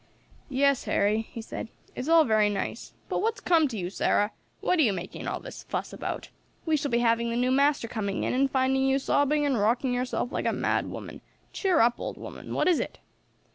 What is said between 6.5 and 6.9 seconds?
We shall